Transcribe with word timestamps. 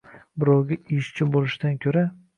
Birovga 0.43 0.79
ishchi 0.97 1.29
bo‘lishdan 1.37 1.81
ko‘ra. 1.87 2.09